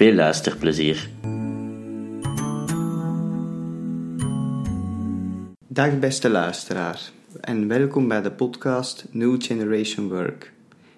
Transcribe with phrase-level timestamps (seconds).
[0.00, 1.08] Veel luisterplezier.
[5.68, 10.52] Dag beste luisteraar en welkom bij de podcast New Generation Work.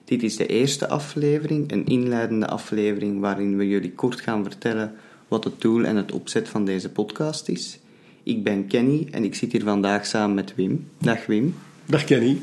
[0.05, 4.95] Dit is de eerste aflevering, een inleidende aflevering waarin we jullie kort gaan vertellen
[5.29, 7.79] wat het doel en het opzet van deze podcast is.
[8.23, 10.89] Ik ben Kenny en ik zit hier vandaag samen met Wim.
[10.99, 11.55] Dag Wim.
[11.87, 12.39] Dag Kenny.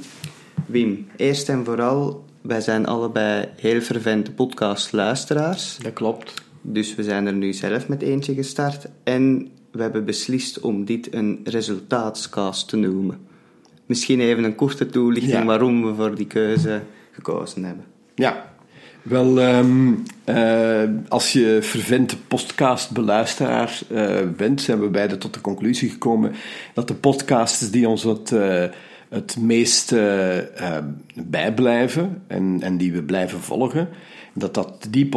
[0.65, 5.77] Wim, eerst en vooral, wij zijn allebei heel fervente podcastluisteraars.
[5.77, 6.47] Dat klopt.
[6.61, 11.13] Dus we zijn er nu zelf met eentje gestart en we hebben beslist om dit
[11.13, 13.17] een resultaatscast te noemen.
[13.85, 15.45] Misschien even een korte toelichting Ja.
[15.45, 17.85] waarom we voor die keuze gekozen hebben.
[18.15, 18.53] Ja,
[19.01, 19.93] wel, ehm,
[20.23, 26.31] eh, als je vervente podcastbeluisteraar eh bent, zijn we beide tot de conclusie gekomen
[26.73, 28.63] dat de podcasts die ons het, eh,
[29.09, 30.37] het meest eh,
[30.77, 33.89] eh, bijblijven en, en die we blijven volgen,
[34.33, 35.09] dat dat die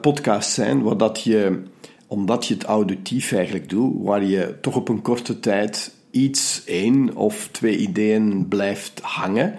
[0.00, 1.62] podcasts zijn waar dat je,
[2.06, 7.16] omdat je het auditief eigenlijk doet, waar je toch op een korte tijd iets, één
[7.16, 9.54] of twee ideeën blijft hangen.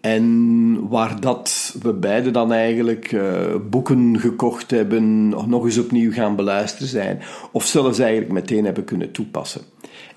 [0.00, 6.36] En waar dat we beide dan eigenlijk eh, boeken gekocht hebben, nog eens opnieuw gaan
[6.36, 7.20] beluisteren zijn,
[7.52, 9.62] of zelfs eigenlijk meteen hebben kunnen toepassen.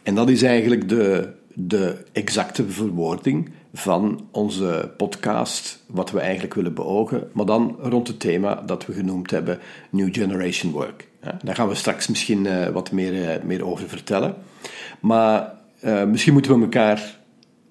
[0.04, 1.30] En dat is eigenlijk de,
[1.60, 8.20] de exacte verwoording van onze podcast, wat we eigenlijk willen beogen, maar dan rond het
[8.20, 9.60] thema dat we genoemd hebben
[9.90, 11.08] New Generation Work.
[11.44, 14.36] Daar gaan we straks misschien eh, wat meer, eh, meer over vertellen.
[15.00, 17.18] Maar eh, misschien moeten we elkaar,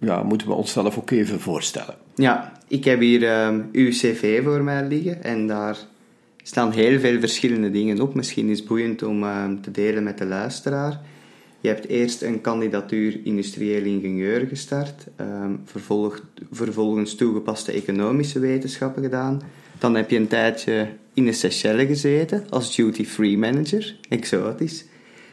[0.00, 1.94] ja, moeten we onszelf ook even voorstellen.
[2.14, 5.76] Ja, ik heb hier ehm, uw cv voor mij liggen en daar
[6.42, 8.14] staan heel veel verschillende dingen op.
[8.14, 11.00] Misschien is het boeiend om ehm, te delen met de luisteraar.
[11.66, 19.42] Je hebt eerst een kandidatuur industrieel ingenieur gestart, ehm, vervolg- vervolgens toegepaste economische wetenschappen gedaan.
[19.78, 24.84] Dan heb je een tijdje in de Seychelles gezeten als duty-free manager, exotisch.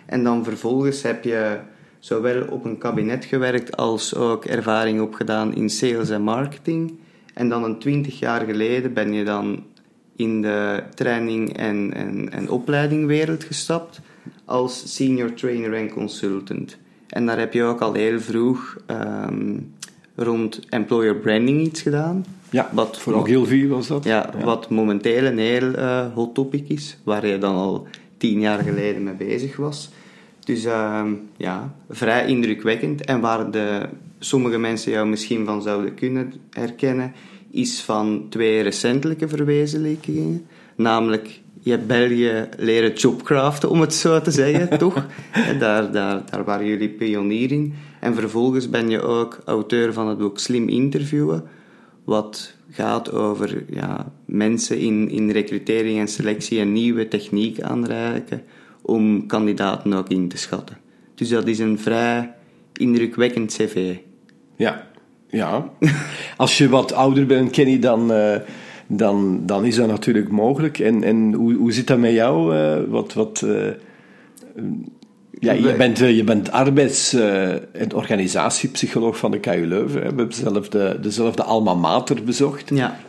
[0.05, 1.59] En dan vervolgens heb je
[1.99, 6.93] zowel op een kabinet gewerkt als ook ervaring opgedaan in sales en marketing.
[7.33, 9.63] En dan een twintig jaar geleden ben je dan
[10.15, 14.01] in de training- en, en, en opleidingwereld gestapt
[14.45, 16.77] als senior trainer en consultant.
[17.07, 19.57] En daar heb je ook al heel vroeg ehm,
[20.15, 22.25] rond employer branding iets gedaan.
[22.49, 24.03] Ja, Wat voor Ogilvy was dat.
[24.03, 27.87] Ja, wat momenteel een heel eh, hot topic is, waar je dan al
[28.17, 29.89] tien jaar geleden mee bezig was.
[30.39, 33.05] Dus ehm, ja, vrij indrukwekkend.
[33.05, 33.89] En waar de,
[34.19, 37.13] sommige mensen jou misschien van zouden kunnen herkennen,
[37.51, 40.45] is van twee recentelijke verwezenlijkingen.
[40.75, 45.05] Namelijk, je hebt België leren jobcraften, om het zo te zeggen, toch?
[45.31, 47.73] En daar, daar, daar waren jullie pionier in.
[47.99, 51.43] En vervolgens ben je ook auteur van het boek Slim Interviewen,
[52.03, 58.43] wat gaat over ja, mensen in, in recrutering en selectie een nieuwe techniek aanreiken
[58.81, 60.77] om kandidaten ook in te schatten.
[61.15, 62.33] Dus dat is een vrij
[62.73, 63.95] indrukwekkend cv.
[64.55, 64.87] Ja,
[65.29, 65.69] ja.
[66.37, 68.35] Als je wat ouder bent, Kenny, dan, eh,
[68.87, 70.79] dan, dan is dat natuurlijk mogelijk.
[70.79, 72.55] En, en hoe, hoe zit dat met jou?
[72.55, 73.71] eh, wat, wat, eh,
[75.39, 79.93] ja, je bent, eh, je bent arbeids- en organisatiepsycholoog van de KU Leuven.
[79.93, 79.99] Hè.
[79.99, 82.69] We hebben dezelfde, dezelfde alma mater bezocht.
[82.69, 82.99] Ja,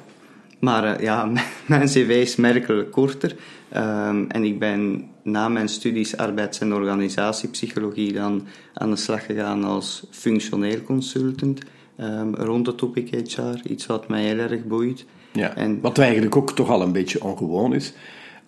[0.60, 1.30] maar ja,
[1.66, 3.36] mijn cv is merkelijk korter.
[3.68, 9.64] Ehm, en ik ben na mijn studies arbeids- en organisatiepsychologie dan aan de slag gegaan
[9.64, 11.60] als functioneel consultant
[11.96, 13.70] ehm, rond het topic HR.
[13.70, 15.04] Iets wat mij heel erg boeit.
[15.34, 15.56] Ja.
[15.56, 17.92] En- Wat eigenlijk ook toch al een beetje ongewoon is,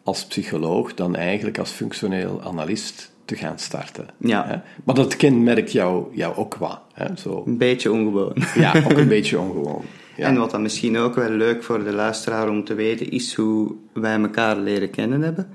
[0.03, 4.07] als psycholoog dan eigenlijk als functioneel analist te gaan starten.
[4.19, 4.47] Ja.
[4.47, 4.57] Hè?
[4.85, 6.81] Maar dat kenmerkt jou, jou ook wat.
[6.93, 7.17] Hè?
[7.17, 8.35] Zo, Een beetje ongewoon.
[8.55, 9.83] ja, ook een beetje ongewoon.
[10.17, 10.27] Ja.
[10.27, 13.75] En wat dan misschien ook wel leuk voor de luisteraar om te weten, is hoe
[13.93, 15.49] wij elkaar leren kennen hebben.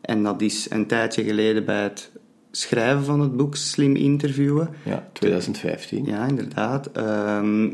[0.00, 2.10] En dat is een tijdje geleden bij het
[2.50, 4.68] schrijven van het boek Slim Interviewen.
[4.84, 6.04] ja, 2015.
[6.04, 6.86] Ja, inderdaad.
[6.92, 7.68] Ehm,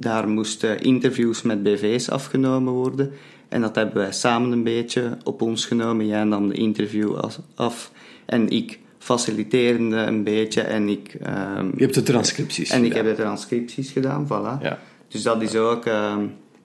[0.00, 3.12] daar moesten interviews met BV's afgenomen worden.
[3.48, 6.06] En dat hebben wij samen een beetje op ons genomen.
[6.06, 7.18] Jij nam de interview
[7.54, 7.90] af
[8.26, 10.60] en ik faciliterende een beetje.
[10.60, 14.62] En ik, ehm, Je hebt de transcripties en ik heb de transcripties gedaan, voilà.
[14.62, 14.78] Ja.
[15.08, 15.86] Dus dat is ook...
[15.86, 16.24] ehm,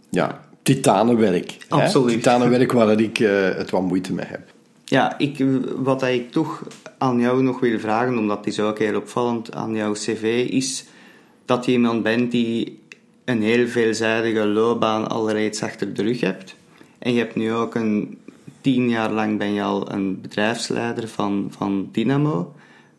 [0.10, 1.58] Ja, titanenwerk.
[1.70, 1.76] hè?
[1.76, 2.14] Absoluut.
[2.14, 4.54] Titanenwerk waar ik eh, het wat moeite mee heb.
[4.86, 5.46] Ja, ik,
[5.76, 6.64] wat ik toch
[6.98, 10.86] aan jou nog wil vragen, omdat het is ook heel opvallend aan jouw cv, is
[11.46, 12.80] dat je iemand bent die
[13.26, 16.56] een heel veelzijdige loopbaan al reeds achter de rug hebt.
[17.00, 18.18] En je hebt nu ook een
[18.62, 22.54] tien jaar lang ben je al een bedrijfsleider van, van Dynamo.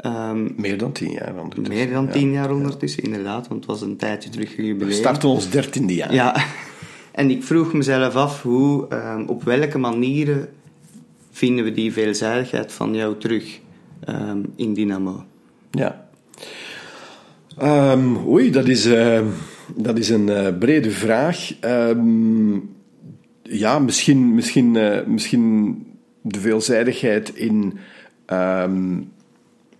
[0.06, 1.74] Um, meer dan tien jaar ondertussen.
[1.74, 4.88] Meer dan tien jaar ondertussen, inderdaad, want het was een tijdje terug jubileum.
[4.88, 6.14] We starten ons dertiende jaar.
[6.14, 6.44] Ja,
[7.12, 10.48] en ik vroeg mezelf af, hoe, um, op welke manieren
[11.30, 13.60] vinden we die veelzijdigheid van jou terug
[14.08, 15.24] um, in Dynamo?
[15.70, 16.08] Ja.
[18.26, 19.20] oei, dat is, uh,
[19.74, 21.52] dat is een uh, brede vraag
[23.48, 25.82] ja, misschien, misschien, uh, misschien
[26.20, 27.78] de veelzijdigheid in,
[28.32, 29.12] um,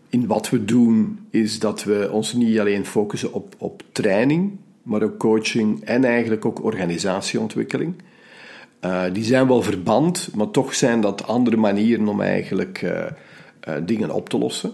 [0.09, 4.50] in wat we doen, is dat we ons niet alleen focussen op, op training,
[4.83, 7.94] maar ook coaching en eigenlijk ook organisatieontwikkeling.
[8.85, 12.94] Uh, die zijn wel verband, maar toch zijn dat andere manieren om eigenlijk
[13.83, 14.71] dingen op te lossen.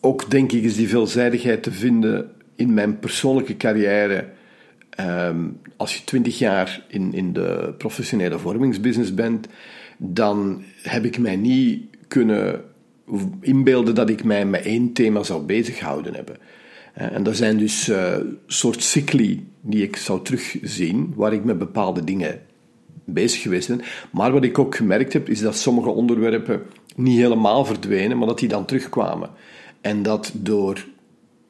[0.00, 4.24] Ook denk ik is die veelzijdigheid te vinden in mijn persoonlijke carrière
[4.96, 9.46] Ehm, als je twintig jaar in, in de professionele vormingsbusiness bent,
[9.96, 12.64] dan heb ik mij niet kunnen
[13.40, 16.36] inbeelden dat ik mij met één thema zou bezighouden hebben.
[16.92, 18.16] En dat zijn dus uh,
[18.46, 22.40] soort cycli die ik zou terugzien, waar ik met bepaalde dingen
[23.04, 23.80] bezig geweest ben.
[24.12, 26.62] Maar wat ik ook gemerkt heb, is dat sommige onderwerpen
[26.96, 29.30] niet helemaal verdwenen, maar dat die dan terugkwamen.
[29.80, 30.84] En dat door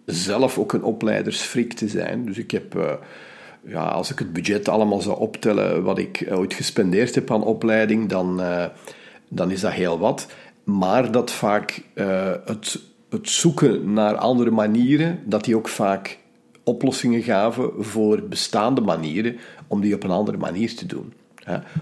[0.05, 2.25] zelf ook een opleidersfrik te zijn.
[2.25, 2.93] Dus ik heb uh,
[3.67, 8.09] ja, als ik het budget allemaal zou optellen wat ik ooit gespendeerd heb aan opleiding,
[8.09, 8.65] dan, uh,
[9.29, 10.27] dan is dat heel wat.
[10.65, 11.83] Maar dat vaak
[12.45, 12.81] het,
[13.11, 16.19] het zoeken naar andere manieren, dat die ook vaak
[16.65, 19.37] oplossingen gaven voor bestaande manieren
[19.67, 21.13] om die op een andere manier te doen.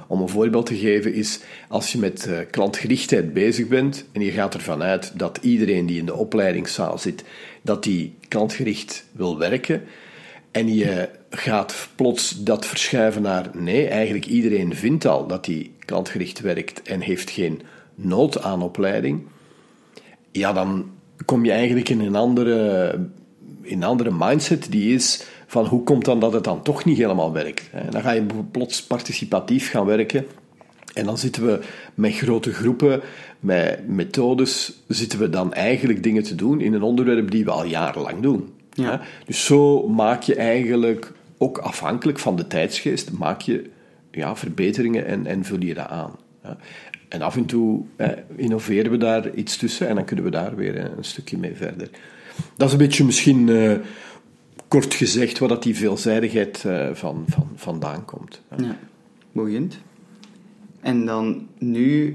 [0.07, 4.31] Om een voorbeeld te geven is, als je met uh, klantgerichtheid bezig bent en je
[4.31, 7.25] gaat ervan uit dat iedereen die in de opleidingszaal zit,
[7.63, 9.83] dat die klantgericht wil werken,
[10.51, 16.41] en je gaat plots dat verschuiven naar nee, eigenlijk iedereen vindt al dat hij klantgericht
[16.41, 17.63] werkt en heeft geen
[17.95, 19.23] nood aan opleiding,
[20.33, 20.91] ja, dan
[21.25, 22.91] kom je eigenlijk in een andere,
[23.63, 26.97] in een andere mindset die is van hoe komt dan dat het dan toch niet
[26.97, 27.71] helemaal werkt.
[27.91, 30.27] Dan ga je plots participatief gaan werken
[30.95, 31.61] en dan zitten we
[31.95, 33.01] met grote groepen,
[33.41, 37.65] met methodes, zitten we dan eigenlijk dingen te doen in een onderwerp die we al
[37.65, 38.49] jarenlang doen.
[38.73, 39.01] Ja.
[39.27, 43.71] Dus zo maak je eigenlijk, ook afhankelijk van de tijdsgeest, maak je
[44.11, 46.17] ja, verbeteringen en, en vul je dat aan.
[46.43, 46.57] Ja.
[47.09, 50.57] En af en toe eh, innoveren we daar iets tussen en dan kunnen we daar
[50.57, 51.91] weer een stukje mee verder.
[52.57, 53.73] Dat is een beetje misschien uh,
[54.73, 58.43] kort gezegd waar dat die veelzijdigheid uh, van, van, vandaan komt.
[58.57, 58.79] Ja,
[59.33, 59.79] boeiend.
[60.81, 62.13] En dan nu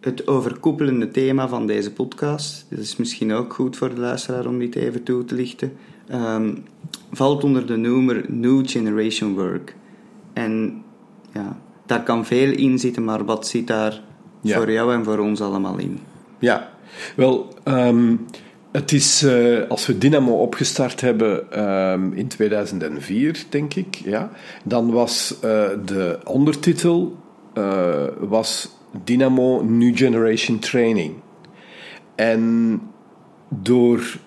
[0.00, 2.66] het overkoepelende thema van deze podcast.
[2.68, 5.72] Dat is misschien ook goed voor de luisteraar om dit even toe te lichten.
[6.12, 6.64] Um,
[7.12, 9.74] valt onder de noemer New Generation Work.
[10.32, 10.82] En
[11.32, 14.02] ja, daar kan veel in zitten, maar wat zit daar
[14.42, 15.98] voor jou en voor ons allemaal in?
[16.38, 16.70] Ja,
[17.16, 18.26] wel, um,
[18.72, 21.60] het is uh, als we Dynamo opgestart hebben
[21.92, 24.30] um, in 2004, denk ik, ja,
[24.64, 25.40] dan was uh,
[25.84, 27.16] de ondertitel
[27.54, 28.68] uh, was
[29.04, 31.14] Dynamo New Generation Training.
[32.14, 32.80] En
[33.48, 34.18] door,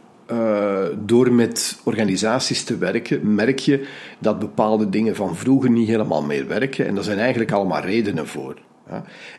[1.06, 3.88] door met organisaties te werken, merk je
[4.20, 6.88] dat bepaalde dingen van vroeger niet helemaal meer werken.
[6.88, 8.58] En daar zijn eigenlijk allemaal redenen voor.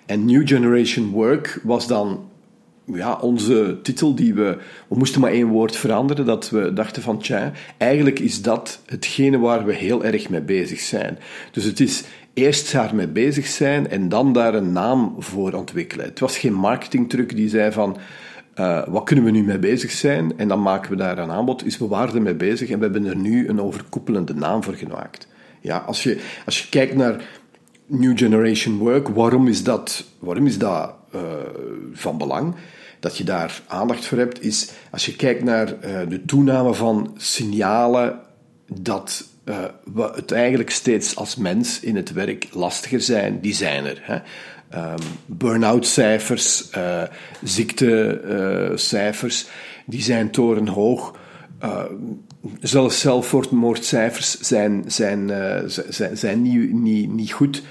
[0.06, 2.30] En New Generation Work was dan
[2.94, 4.58] ja, onze titel die we...
[4.88, 9.38] We moesten maar één woord veranderen, dat we dachten van, tja, eigenlijk is dat hetgene
[9.38, 11.18] waar we heel erg mee bezig zijn.
[11.50, 16.04] Dus het is eerst daarmee bezig zijn en dan daar een naam voor ontwikkelen.
[16.06, 17.96] Het was geen marketingtruc die zei van...
[18.60, 20.38] Uh, wat kunnen we nu mee bezig zijn?
[20.38, 21.66] En dan maken we daar een aanbod.
[21.66, 25.26] Is we waren ermee bezig en we hebben er nu een overkoepelende naam voor gemaakt.
[25.60, 27.24] Ja, als, je, als je kijkt naar
[27.86, 31.20] New Generation Work, waarom is dat, waarom is dat uh,
[31.92, 32.54] van belang?
[33.02, 37.14] Dat je daar aandacht voor hebt, is als je kijkt naar uh, de toename van
[37.16, 38.18] signalen
[38.66, 43.84] dat uh, we het eigenlijk steeds als mens in het werk lastiger zijn, die zijn
[43.84, 44.00] er.
[44.02, 44.14] Hè.
[44.92, 47.02] Um, burn-out cijfers, uh,
[47.42, 49.46] ziektecijfers,
[49.86, 51.16] die zijn torenhoog.
[51.62, 51.84] Uh,
[52.60, 55.30] zelfs zelfmoordcijfers zijn, zijn,
[55.88, 57.62] zijn, zijn niet, niet, niet goed.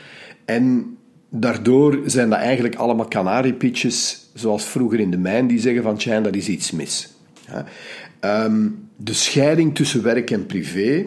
[0.45, 0.97] En
[1.31, 6.21] daardoor zijn dat eigenlijk allemaal kanariepitjes, zoals vroeger in de mijn, die zeggen van tja,
[6.21, 7.13] dat is iets mis.
[8.21, 11.05] Um, de scheiding tussen werk en privé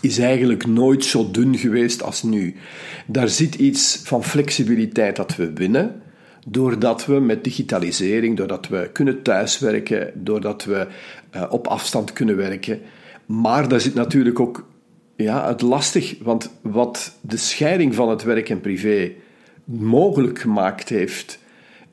[0.00, 2.54] is eigenlijk nooit zo dun geweest als nu.
[3.06, 6.02] Daar zit iets van flexibiliteit dat we winnen
[6.46, 10.86] doordat we met digitalisering, doordat we kunnen thuiswerken, doordat we
[11.36, 12.80] uh, op afstand kunnen werken.
[13.26, 14.68] Maar daar zit natuurlijk ook
[15.16, 19.12] ja, het lastig, want wat de scheiding van het werk en privé
[19.68, 21.38] mogelijk gemaakt heeft,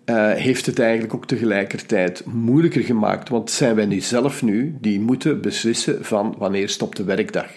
[0.06, 3.30] uh, heeft het eigenlijk ook tegelijkertijd moeilijker gemaakt.
[3.30, 7.50] Want zijn wij nu zelf nu die moeten beslissen van wanneer stopt de werkdag.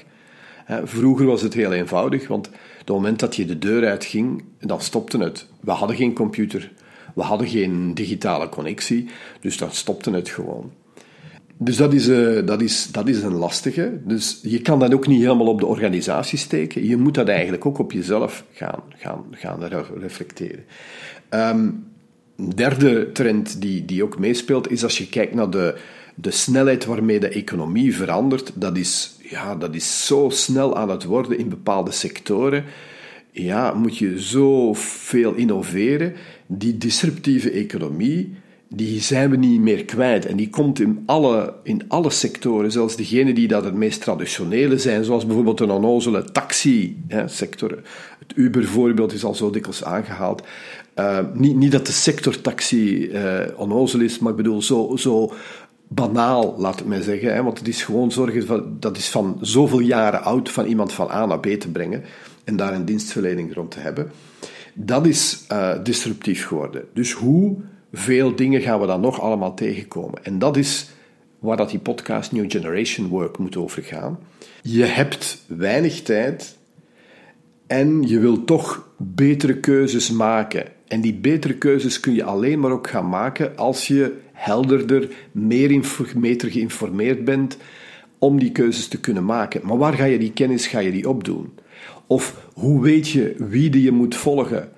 [0.85, 4.81] vroeger was het heel eenvoudig, want op het moment dat je de deur uitging, dan
[4.81, 5.47] stopte het.
[5.61, 6.73] We hadden geen computer,
[7.15, 9.09] we hadden geen digitale connectie,
[9.41, 10.73] dus dan stopte het gewoon.
[11.61, 13.99] Dus dat is, uh, dat, is, dat is een lastige.
[14.05, 16.87] Dus je kan dat ook niet helemaal op de organisatie steken.
[16.87, 19.61] Je moet dat eigenlijk ook op jezelf gaan, gaan, gaan
[19.99, 20.65] reflecteren.
[21.31, 21.87] Um,
[22.55, 25.79] derde trend die, die ook meespeelt, is als je kijkt naar de,
[26.15, 28.53] de snelheid waarmee de economie verandert.
[28.55, 32.65] Dat is, ja, dat is zo snel aan het worden in bepaalde sectoren.
[33.31, 36.15] Ja, moet je zoveel innoveren.
[36.47, 38.35] Die disruptieve economie
[38.69, 40.27] die zijn we niet meer kwijt.
[40.27, 44.79] En die komt in alle, in alle sectoren, zelfs degenen die dat het meest traditionele
[44.79, 47.71] zijn, zoals bijvoorbeeld een onnozele taxi-sector.
[48.19, 50.43] Het Uber-voorbeeld is al zo dikwijls aangehaald.
[50.97, 55.33] Uh, niet, niet dat de sector taxi uh, onnozel is, maar ik bedoel zo, zo
[55.89, 57.35] banaal, laat ik mij zeggen.
[57.35, 60.93] Hè, want het is gewoon zorgen, van, dat is van zoveel jaren oud, van iemand
[60.93, 62.05] van A naar B te brengen
[62.45, 64.11] en daar een dienstverlening rond te hebben.
[64.75, 66.85] Dat is uh, disruptief geworden.
[66.93, 67.57] Dus hoe
[67.92, 70.25] veel dingen gaan we dan nog allemaal tegenkomen.
[70.25, 70.90] En dat is
[71.38, 74.18] waar dat die podcast New Generation Work moet over gaan.
[74.62, 76.57] Je hebt weinig tijd
[77.66, 80.66] en je wilt toch betere keuzes maken.
[80.87, 85.83] En die betere keuzes kun je alleen maar ook gaan maken als je helderder, meer
[86.16, 87.57] beter geïnformeerd bent
[88.18, 89.61] om die keuzes te kunnen maken.
[89.64, 91.52] Maar waar ga je die kennis ga je die opdoen?
[92.07, 94.68] Of hoe weet je wie die je moet volgen?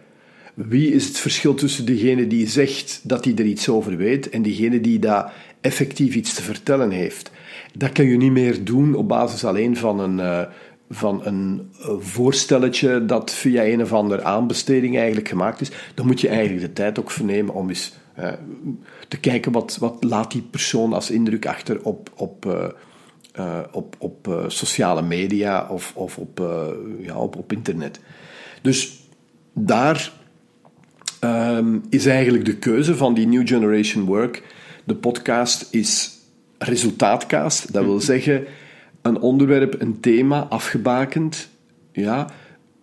[0.68, 4.42] Wie is het verschil tussen degene die zegt dat hij er iets over weet en
[4.42, 7.30] degene die daar effectief iets te vertellen heeft?
[7.74, 10.42] Dat kan je niet meer doen op basis alleen van een, uh,
[10.90, 15.70] van een uh, voorstelletje dat via een of andere aanbesteding eigenlijk gemaakt is.
[15.94, 18.32] Dan moet je eigenlijk de tijd ook vernemen om eens uh,
[19.08, 22.74] te kijken wat, wat laat die persoon als indruk achter op, op,
[23.72, 26.42] op, op sociale media of, of op,
[26.98, 28.00] ja, op, op internet.
[28.62, 29.00] Dus
[29.52, 30.18] daar
[31.20, 34.42] um, is eigenlijk de keuze van die New Generation Work.
[34.84, 36.18] De podcast is
[36.58, 37.72] resultaatcast.
[37.72, 38.44] Dat wil zeggen,
[39.02, 41.48] een onderwerp, een thema, afgebakend.
[41.92, 42.30] Ja,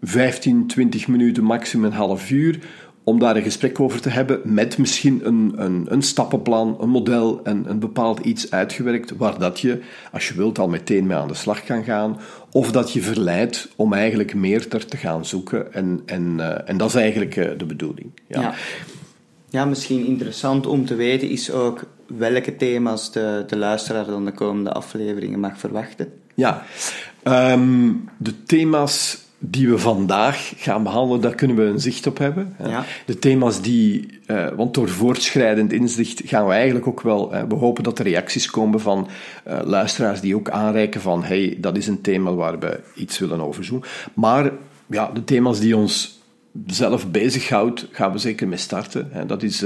[0.01, 2.59] 15, 20 minuten, maximum een half uur
[3.07, 7.39] om daar een gesprek over te hebben met misschien een, een, een stappenplan, een model
[7.43, 11.27] en een bepaald iets uitgewerkt waar dat je, als je wilt, al meteen mee aan
[11.27, 12.19] de slag kan gaan.
[12.57, 15.73] Of dat je verleidt om eigenlijk meer ter te gaan zoeken.
[15.73, 18.11] En, en, uh, en dat is eigenlijk uh, de bedoeling.
[18.27, 18.41] Ja.
[18.41, 18.53] ja.
[19.49, 19.65] Ja.
[19.65, 24.71] misschien interessant om te weten is ook welke thema's de, de luisteraar dan de komende
[24.71, 26.11] afleveringen mag verwachten.
[26.35, 26.63] Ja,
[27.23, 32.55] um, de thema's die we vandaag gaan behandelen, daar kunnen we een zicht op hebben.
[32.63, 32.85] Ja.
[33.05, 37.55] De thema's die, uh, want door voortschrijdend inzicht gaan we eigenlijk ook wel, uh, we
[37.55, 39.07] hopen dat er reacties komen van
[39.47, 43.41] uh, luisteraars die ook aanreiken van, hey, dat is een thema waar we iets willen
[43.41, 43.83] over doen.
[44.13, 44.51] Maar
[44.89, 46.21] ja, de thema's die ons
[46.67, 49.11] zelf bezighoudt, gaan we zeker mee starten.
[49.27, 49.63] Dat is,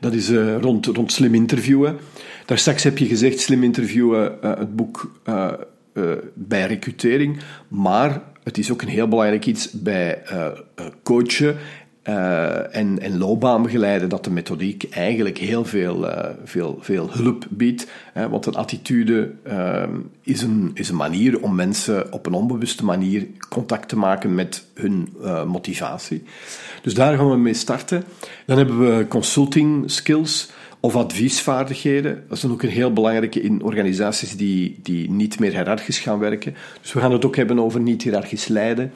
[0.00, 1.96] dat is rond, rond slim interviewen.
[2.46, 5.20] Daar straks heb je gezegd, slim interviewen, het boek
[6.34, 7.38] bij recrutering,
[7.68, 10.46] maar het is ook een heel belangrijk iets bij uh,
[11.02, 11.56] coachen
[12.04, 13.18] uh, en, en
[14.08, 16.06] dat de methodiek eigenlijk heel veel,
[16.44, 17.86] veel, veel hulp biedt.
[18.12, 19.30] Hè, want een attitude
[20.22, 24.64] is, een, is een manier om mensen op een onbewuste manier contact te maken met
[24.74, 26.22] hun motivatie.
[26.82, 28.04] Dus daar gaan we mee starten.
[28.46, 30.50] Dan hebben we consulting skills
[30.80, 32.24] of adviesvaardigheden.
[32.28, 36.54] Dat is ook een heel belangrijke in organisaties die, die niet meer hiërarchisch gaan werken.
[36.80, 38.92] Dus we gaan het ook hebben over niet hiërarchisch leiden.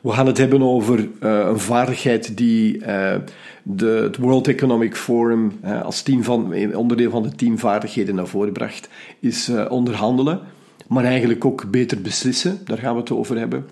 [0.00, 3.14] We gaan het hebben over uh, een vaardigheid die uh,
[3.62, 8.52] de, het World Economic Forum uh, als team van, onderdeel van de teamvaardigheden naar voren
[8.52, 8.88] bracht,
[9.20, 10.40] is onderhandelen,
[10.86, 12.60] maar eigenlijk ook beter beslissen.
[12.64, 13.66] Daar gaan we het over hebben.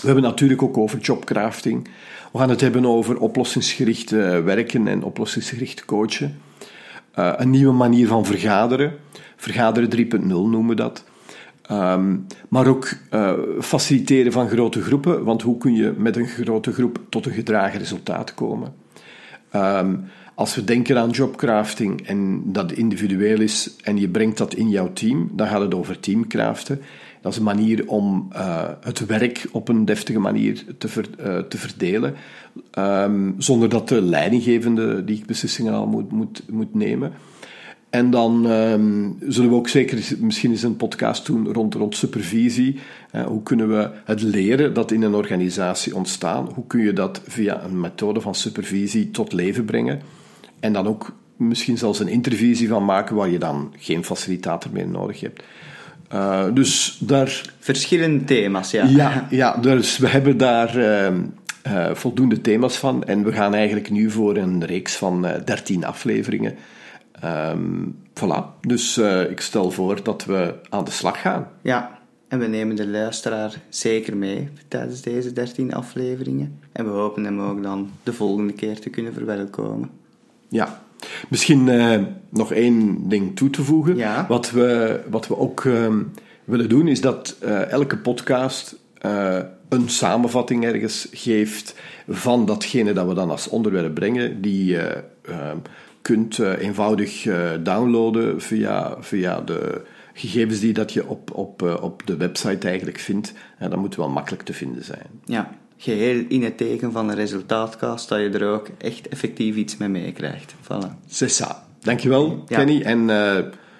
[0.00, 1.88] We hebben natuurlijk ook over jobcrafting.
[2.32, 6.40] We gaan het hebben over oplossingsgericht werken en oplossingsgericht coachen.
[7.18, 8.92] Uh, een nieuwe manier van vergaderen.
[9.36, 11.04] Vergaderen 3.0 noemen we dat.
[11.70, 16.72] Um, maar ook uh, faciliteren van grote groepen, want hoe kun je met een grote
[16.72, 18.74] groep tot een gedragen resultaat komen?
[19.54, 24.68] Um, als we denken aan jobcrafting en dat individueel is en je brengt dat in
[24.68, 26.80] jouw team, dan gaat het over teamcraften.
[27.20, 30.88] Dat is een manier om uh, het werk op een deftige manier te,
[31.20, 32.14] uh, te verdelen,
[32.78, 37.12] um, zonder dat de leidinggevende die beslissingen al moet, moet, moet nemen.
[37.90, 42.78] En dan um, zullen we ook zeker misschien eens een podcast doen rond, rond supervisie.
[43.14, 46.48] Uh, hoe kunnen we het leren dat in een organisatie ontstaan?
[46.54, 50.00] Hoe kun je dat via een methode van supervisie tot leven brengen?
[50.60, 54.88] En dan ook misschien zelfs een intervisie van maken waar je dan geen facilitator meer
[54.88, 55.42] nodig hebt.
[56.12, 57.42] Uh, dus daar...
[57.58, 58.84] Verschillende thema's, ja.
[58.84, 61.06] Ja, ja dus we hebben daar uh,
[61.66, 63.04] uh, voldoende thema's van.
[63.04, 66.56] En we gaan eigenlijk nu voor een reeks van 13 afleveringen.
[67.24, 68.60] Um, voilà.
[68.60, 68.98] Dus
[69.30, 71.48] ik stel voor dat we aan de slag gaan.
[71.62, 71.98] Ja,
[72.28, 76.58] en we nemen de luisteraar zeker mee tijdens deze 13 afleveringen.
[76.72, 79.90] En we hopen hem ook dan de volgende keer te kunnen verwelkomen.
[80.48, 80.82] Ja,
[81.28, 83.96] misschien uh, nog één ding toe te voegen.
[83.96, 84.26] Ja.
[84.28, 85.94] Wat, we, wat we ook uh,
[86.44, 88.78] willen doen, is dat uh, elke podcast
[89.68, 91.74] een samenvatting ergens geeft
[92.08, 94.40] van datgene dat we dan als onderwerp brengen.
[94.40, 95.04] Die je
[96.02, 97.26] kunt eenvoudig
[97.62, 103.32] downloaden via, via de gegevens die dat je op, op, op de website eigenlijk vindt.
[103.58, 105.06] dat moet wel makkelijk te vinden zijn.
[105.24, 105.50] Ja,
[105.80, 109.88] geheel in het teken van een resultaatkast, dat je er ook echt effectief iets mee
[109.88, 110.54] meekrijgt.
[110.62, 111.08] Voilà.
[111.08, 111.64] C'est ça.
[111.80, 112.56] Dankjewel, ja.
[112.56, 112.82] Kenny.
[112.82, 113.06] En uh,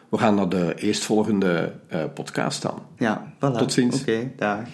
[0.09, 2.83] we gaan naar de eerstvolgende uh, podcast dan.
[2.99, 3.59] Ja, voilà.
[3.59, 4.01] Tot ziens.
[4.01, 4.69] Oké, okay, dag.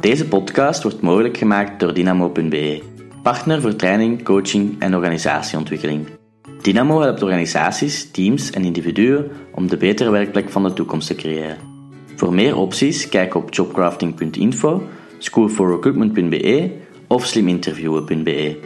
[0.00, 2.82] Deze podcast wordt mogelijk gemaakt door Dynamo.be,
[3.22, 6.06] partner voor training, coaching en organisatieontwikkeling.
[6.62, 11.58] Dynamo helpt organisaties, teams en individuen om de betere werkplek van de toekomst te creëren.
[12.16, 14.82] Voor meer opties kijk op jobcrafting.info,
[15.18, 16.70] schoolforrecruitment.be
[17.06, 18.56] of sliminterviewen.be.